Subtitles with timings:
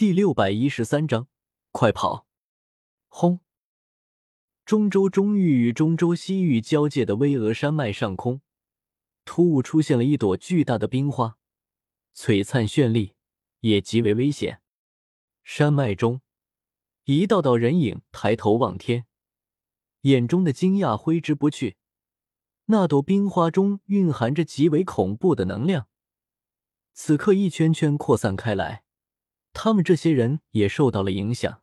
[0.00, 1.28] 第六百一十三章，
[1.72, 2.26] 快跑！
[3.08, 3.40] 轰！
[4.64, 8.40] 中州中域与中州西域交界的巍峨山脉上空，
[9.26, 11.36] 突兀出现了一朵巨大的冰花，
[12.16, 13.12] 璀璨绚丽，
[13.60, 14.62] 也极为危险。
[15.44, 16.22] 山脉中，
[17.04, 19.04] 一道道人影抬头望天，
[20.00, 21.76] 眼中的惊讶挥之不去。
[22.64, 25.88] 那朵冰花中蕴含着极为恐怖的能量，
[26.94, 28.84] 此刻一圈圈扩散开来。
[29.52, 31.62] 他们这些人也受到了影响。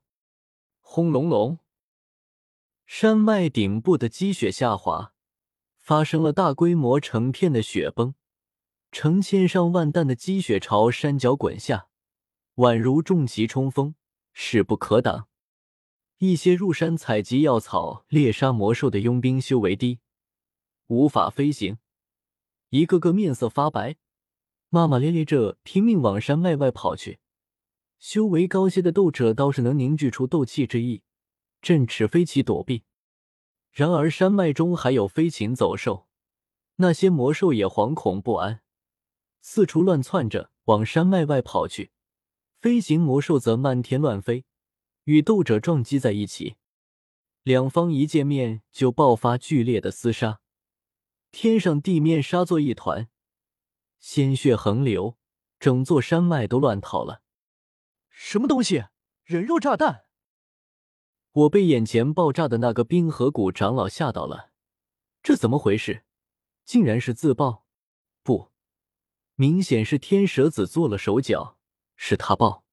[0.82, 1.60] 轰隆隆，
[2.86, 5.14] 山脉顶部的积雪下滑，
[5.78, 8.16] 发生了大规模成片的雪崩，
[8.92, 11.90] 成千上万担的积雪朝山脚滚下，
[12.56, 13.96] 宛如重骑冲锋，
[14.34, 15.28] 势不可挡。
[16.20, 20.00] 一些入山采集药草、猎杀魔兽的佣兵修为低，
[20.88, 21.78] 无法飞行，
[22.70, 23.98] 一个个面色发白，
[24.70, 27.20] 骂骂咧咧着拼命往山脉外跑去。
[28.00, 31.04] 修为高些的斗者倒是能凝聚出斗气之意，
[31.62, 32.84] 振翅飞起躲避。
[33.72, 36.08] 然而山脉中还有飞禽走兽，
[36.78, 38.62] 那些魔兽也惶恐不安，
[39.42, 41.92] 四处乱窜着往山脉外跑去。
[42.60, 44.46] 飞行魔兽则漫天乱飞，
[45.04, 46.56] 与斗者撞击在一起。
[47.44, 50.42] 两方一见面就爆发剧烈的厮杀，
[51.32, 53.08] 天上地面杀作一团，
[54.00, 55.18] 鲜血横流，
[55.60, 57.22] 整座山脉都乱套了。
[58.20, 58.86] 什么东西？
[59.26, 60.06] 人肉炸弹！
[61.34, 64.52] 我被眼前爆炸的那个冰河谷长老吓到了，
[65.22, 66.04] 这怎么回事？
[66.66, 67.68] 竟然是自爆？
[68.24, 68.52] 不，
[69.36, 71.60] 明显是天蛇子做了手脚，
[71.96, 72.66] 是他爆。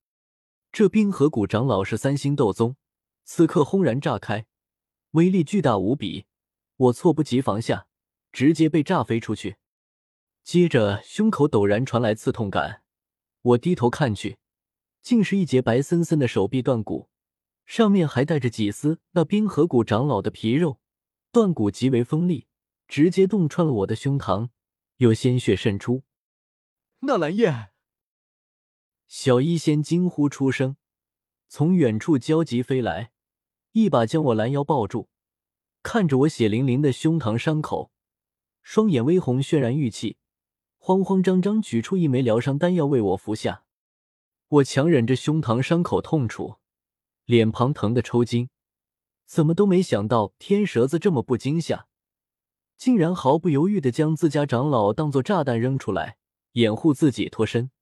[0.73, 2.77] 这冰河谷长老是三星斗宗，
[3.25, 4.47] 此刻轰然炸开，
[5.11, 6.25] 威力巨大无比，
[6.77, 7.87] 我措不及防下，
[8.33, 9.59] 直接被炸飞出去。
[10.43, 12.83] 接着胸口陡然传来刺痛感，
[13.43, 14.39] 我低头看去。
[15.05, 17.11] 竟是一截白森森的手臂断骨，
[17.67, 20.81] 上面还带着几丝那冰河谷长老的皮肉。
[21.31, 22.47] 断骨极为锋利，
[22.89, 24.49] 直接洞穿了我的胸膛，
[24.97, 26.05] 有鲜血渗出。
[27.01, 27.71] 纳兰叶，
[29.07, 30.77] 小医仙惊呼出声，
[31.49, 33.11] 从远处焦急飞来，
[33.73, 35.11] 一把将我拦腰抱住，
[35.83, 37.91] 看着我血淋淋的胸膛伤口，
[38.63, 40.17] 双眼微红，渲然欲泣，
[40.79, 43.64] 慌慌张张取出一枚疗伤丹药为我服下。
[44.55, 46.57] 我强忍着胸膛伤口痛楚，
[47.25, 48.49] 脸庞疼得抽筋，
[49.27, 51.89] 怎么都没想到天蛇子这么不惊吓，
[52.77, 56.19] 竟然毫不犹豫的将自家长老当做炸弹扔出来，
[56.53, 57.73] 掩护自己脱身。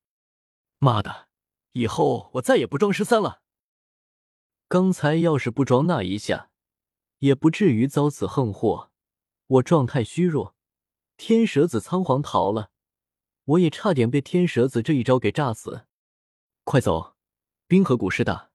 [0.78, 1.28] 妈的，
[1.72, 3.42] 以后我再也不装十三了。
[4.66, 6.48] 刚才要是不装那一下，
[7.18, 8.90] 也不至于遭此横祸。
[9.46, 10.54] 我状态虚弱，
[11.18, 12.70] 天蛇子仓皇逃了，
[13.44, 15.86] 我也差点被天蛇子这一招给炸死。
[16.64, 17.16] 快走！
[17.66, 18.50] 冰河谷势大，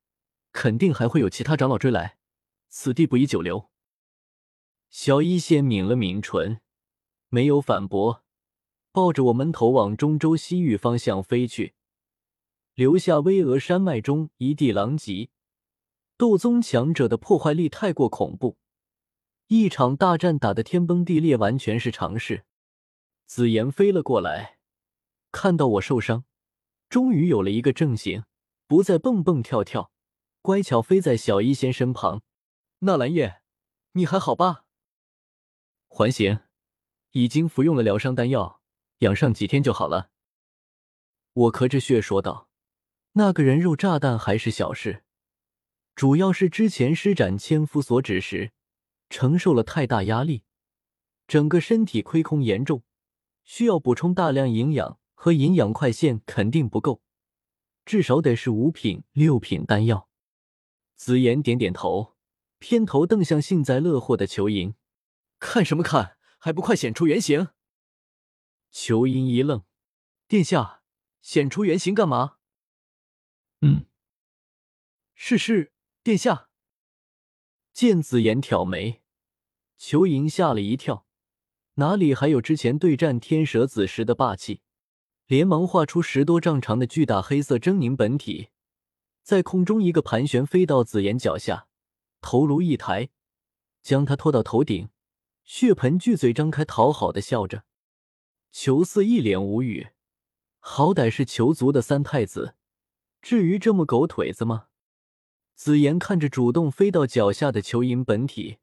[0.54, 2.18] 肯定还会有其他长老追来，
[2.70, 3.70] 此地不宜久留。
[4.90, 6.62] 小一仙抿了抿唇，
[7.28, 8.24] 没有反驳，
[8.94, 11.76] 抱着我们头往中州西域方向飞去，
[12.76, 15.30] 留下巍峨山脉中一地狼藉。
[16.16, 18.58] 斗宗强者的破坏力太过恐怖，
[19.48, 22.46] 一场大战打得天崩地裂完全是常事。
[23.26, 24.60] 紫妍飞了过来，
[25.34, 26.24] 看到我受伤。
[26.90, 28.24] 终于有了一个正形，
[28.68, 29.92] 不再蹦蹦跳跳，
[30.42, 32.22] 乖巧飞在小医仙身旁。
[32.80, 33.42] 纳兰叶，
[33.94, 34.66] 你还好吧？
[35.88, 36.42] 还行，
[37.12, 38.62] 已经服用了疗伤丹药，
[39.00, 40.12] 养上几天就好了。
[41.34, 42.50] 我咳着血说道
[43.14, 45.04] ：“那个人肉炸弹还是小事，
[45.96, 48.52] 主要是之前施展千夫所指时，
[49.10, 50.44] 承受了太大压力，
[51.28, 52.84] 整个身体亏空严重，
[53.44, 57.02] 需要补充大量营养。”和营养快线肯定不够，
[57.84, 60.08] 至少得是五品、六品丹药。
[60.96, 62.16] 紫妍点点头，
[62.60, 64.76] 偏头瞪向幸灾乐祸的裘银
[65.40, 66.18] ：“看什么看？
[66.38, 67.48] 还不快显出原形！”
[68.70, 69.66] 裘银一愣
[70.30, 70.84] ：“殿下，
[71.20, 72.38] 显出原形干嘛
[73.62, 73.88] ？”“嗯，
[75.16, 75.74] 是是，
[76.04, 76.50] 殿下。”
[77.74, 79.02] 见紫妍挑眉，
[79.78, 81.08] 裘银吓了一跳，
[81.76, 84.62] 哪里还有之前对战天蛇子时的霸气？
[85.28, 88.48] 连忙画出十多丈长的巨大黑色狰狞本体，
[89.24, 91.68] 在空中一个盘旋，飞到紫妍脚下，
[92.22, 93.10] 头颅一抬，
[93.82, 94.88] 将他拖到头顶，
[95.44, 97.66] 血盆巨嘴张开，讨好的笑着。
[98.54, 99.90] 裘四一脸无语，
[100.60, 102.56] 好歹是裘族的三太子，
[103.22, 104.68] 至于这么狗腿子吗？
[105.56, 108.60] 紫妍看着主动飞到脚下的裘银本体，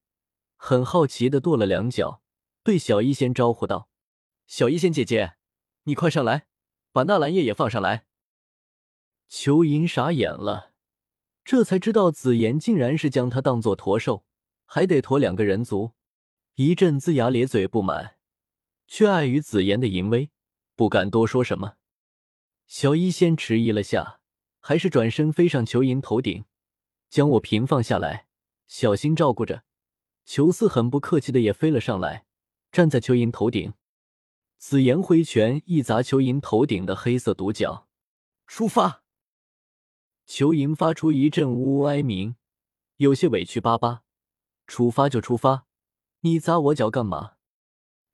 [0.56, 2.22] 很好奇的跺了两脚，
[2.62, 3.90] 对小医仙招呼道
[4.48, 5.34] ：“小医仙姐姐，
[5.82, 6.46] 你快上来。”
[6.94, 8.06] 把纳兰叶也放上来。
[9.28, 10.70] 裘银傻眼了，
[11.44, 14.24] 这才知道紫妍竟然是将他当做驼兽，
[14.64, 15.90] 还得驮两个人族，
[16.54, 18.14] 一阵龇牙咧嘴不满，
[18.86, 20.30] 却碍于紫妍的淫威，
[20.76, 21.74] 不敢多说什么。
[22.68, 24.20] 小医仙迟疑了下，
[24.60, 26.44] 还是转身飞上裘银头顶，
[27.10, 28.28] 将我平放下来，
[28.68, 29.64] 小心照顾着。
[30.24, 32.24] 裘四很不客气的也飞了上来，
[32.70, 33.74] 站在裘银头顶。
[34.66, 37.86] 紫炎挥拳一砸裘银头顶的黑色独角，
[38.46, 39.04] 出发！
[40.24, 42.36] 裘银发出一阵呜呜哀鸣，
[42.96, 44.04] 有些委屈巴巴
[44.66, 45.66] ：“出发就出发，
[46.20, 47.34] 你砸我脚干嘛？”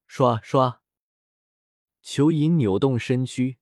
[0.08, 0.82] 刷刷，
[2.02, 3.58] 裘银扭动身躯，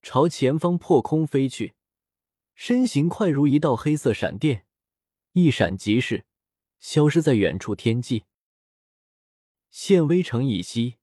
[0.00, 1.74] 朝前方破空飞去，
[2.54, 4.64] 身形快如一道黑色闪电，
[5.32, 6.24] 一闪即逝，
[6.78, 8.24] 消失在远处天际。
[9.68, 10.96] 县威城以西。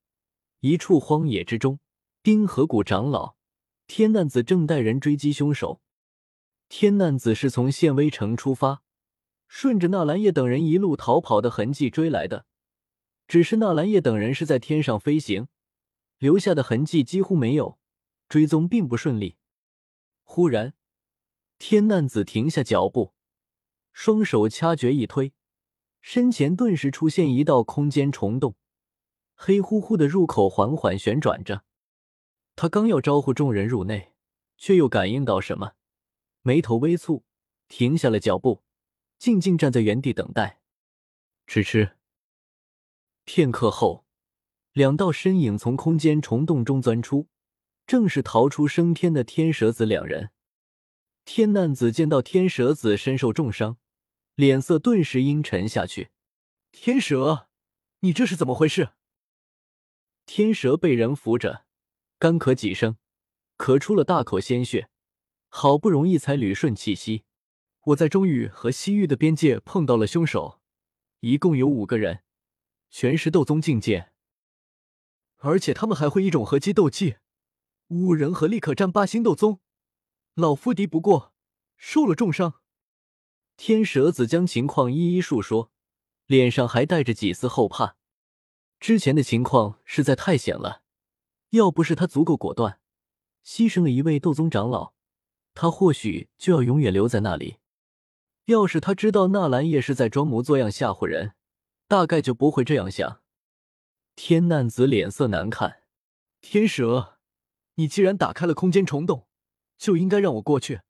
[0.61, 1.79] 一处荒野之中，
[2.21, 3.35] 冰河谷长老
[3.87, 5.81] 天难子正带人追击凶手。
[6.67, 8.83] 天难子是从县威城出发，
[9.47, 12.45] 顺着纳兰叶等人一路逃跑的痕迹追来的。
[13.25, 15.47] 只是纳兰叶等人是在天上飞行，
[16.17, 17.79] 留下的痕迹几乎没有，
[18.27, 19.37] 追踪并不顺利。
[20.23, 20.73] 忽然，
[21.57, 23.13] 天难子停下脚步，
[23.93, 25.31] 双手掐诀一推，
[26.01, 28.55] 身前顿时出现一道空间虫洞。
[29.41, 31.63] 黑乎乎的入口缓缓旋转着，
[32.57, 34.11] 他刚要招呼众人入内，
[34.57, 35.75] 却又感应到什么，
[36.41, 37.23] 眉头微蹙，
[37.69, 38.63] 停下了脚步，
[39.17, 40.59] 静静站在原地等待。
[41.47, 41.95] 迟迟。
[43.23, 44.03] 片刻后，
[44.73, 47.29] 两道身影从空间虫洞中钻出，
[47.87, 50.31] 正是逃出升天的天蛇子两人。
[51.23, 53.77] 天难子见到天蛇子身受重伤，
[54.35, 56.09] 脸色顿时阴沉下去。
[56.73, 57.47] 天蛇，
[58.01, 58.89] 你这是怎么回事？
[60.31, 61.65] 天蛇被人扶着，
[62.19, 62.97] 干咳几声，
[63.57, 64.87] 咳出了大口鲜血，
[65.47, 67.23] 好不容易才捋顺气息。
[67.85, 70.61] 我在中域和西域的边界碰到了凶手，
[71.21, 72.21] 一共有五个人，
[72.91, 74.11] 全是斗宗境界，
[75.37, 77.15] 而且他们还会一种合击斗技，
[77.87, 79.61] 五人合力可战八星斗宗，
[80.35, 81.33] 老夫敌不过，
[81.75, 82.61] 受了重伤。
[83.57, 85.71] 天蛇子将情况一一述说，
[86.27, 87.95] 脸上还带着几丝后怕。
[88.79, 90.83] 之前的情况实在太险了，
[91.49, 92.79] 要不是他足够果断，
[93.45, 94.93] 牺牲了一位斗宗长老，
[95.53, 97.57] 他或许就要永远留在那里。
[98.45, 101.33] 要是他知道纳兰叶是在装模作样吓唬人，
[101.87, 103.21] 大概就不会这样想。
[104.15, 105.83] 天难子脸色难看，
[106.41, 107.19] 天蛇，
[107.75, 109.27] 你既然打开了空间虫洞，
[109.77, 110.81] 就应该让我过去，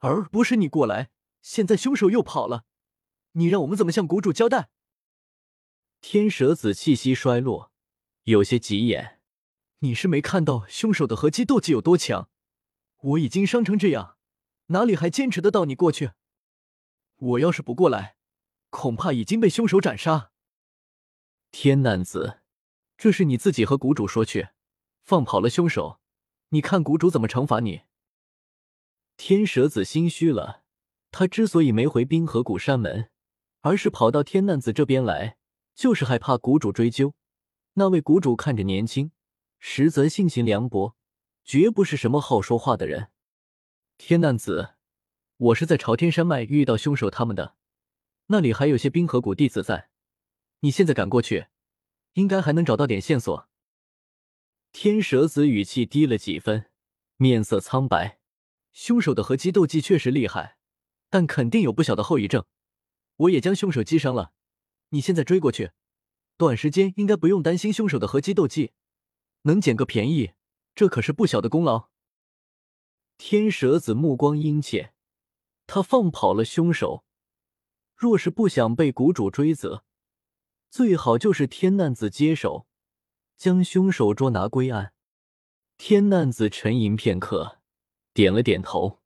[0.00, 1.10] 而不是你过来。
[1.40, 2.64] 现在凶手又跑了，
[3.32, 4.68] 你让我们怎么向谷主交代？
[6.00, 7.72] 天蛇子气息衰落，
[8.24, 9.20] 有些急眼。
[9.80, 12.30] 你是没看到凶手的合击斗技有多强？
[13.02, 14.16] 我已经伤成这样，
[14.68, 16.12] 哪里还坚持得到你过去？
[17.16, 18.16] 我要是不过来，
[18.70, 20.32] 恐怕已经被凶手斩杀。
[21.50, 22.40] 天难子，
[22.96, 24.48] 这是你自己和谷主说去，
[25.02, 26.00] 放跑了凶手，
[26.48, 27.82] 你看谷主怎么惩罚你？
[29.18, 30.64] 天蛇子心虚了，
[31.10, 33.10] 他之所以没回冰河谷山门，
[33.60, 35.36] 而是跑到天难子这边来。
[35.80, 37.14] 就是害怕谷主追究，
[37.72, 39.12] 那位谷主看着年轻，
[39.58, 40.94] 实则性情凉薄，
[41.42, 43.08] 绝不是什么好说话的人。
[43.96, 44.74] 天难子，
[45.38, 47.54] 我是在朝天山脉遇到凶手他们的，
[48.26, 49.88] 那里还有些冰河谷弟子在，
[50.58, 51.46] 你现在赶过去，
[52.12, 53.48] 应该还能找到点线索。
[54.72, 56.66] 天蛇子语气低了几分，
[57.16, 58.18] 面色苍白。
[58.74, 60.58] 凶手的合击斗技确实厉害，
[61.08, 62.44] 但肯定有不小的后遗症，
[63.16, 64.34] 我也将凶手击伤了。
[64.90, 65.72] 你现在追过去，
[66.36, 68.72] 短时间应该不用担心凶手的合击斗技，
[69.42, 70.32] 能捡个便宜，
[70.74, 71.88] 这可是不小的功劳。
[73.16, 74.92] 天蛇子目光阴切，
[75.66, 77.04] 他放跑了凶手，
[77.94, 79.84] 若是不想被谷主追责，
[80.70, 82.66] 最好就是天难子接手，
[83.36, 84.94] 将凶手捉拿归案。
[85.76, 87.58] 天难子沉吟片刻，
[88.12, 88.99] 点了点头。